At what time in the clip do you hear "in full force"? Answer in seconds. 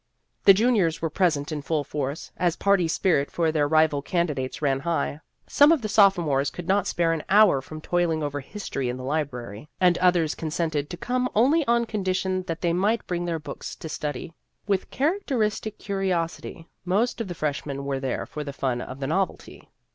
1.51-2.31